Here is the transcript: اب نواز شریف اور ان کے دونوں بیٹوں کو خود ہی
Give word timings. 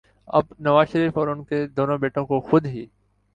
اب 0.27 0.45
نواز 0.59 0.87
شریف 0.87 1.17
اور 1.17 1.27
ان 1.27 1.43
کے 1.43 1.65
دونوں 1.67 1.97
بیٹوں 1.97 2.25
کو 2.25 2.39
خود 2.41 2.65
ہی 2.65 2.85